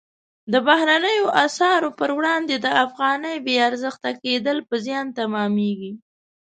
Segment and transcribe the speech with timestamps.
[0.51, 5.91] د بهرنیو اسعارو پر وړاندې د افغانۍ بې ارزښته کېدل په زیان تمامیږي.